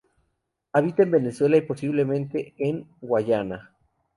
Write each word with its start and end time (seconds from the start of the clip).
Habita 0.73 1.03
en 1.03 1.11
Venezuela 1.11 1.57
y 1.57 1.61
posiblemente 1.61 2.55
en 2.57 2.87
Guayana. 3.01 3.75